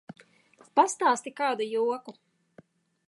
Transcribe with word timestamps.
Pastāsti 0.79 1.33
kādu 1.41 1.67
joku! 1.75 2.17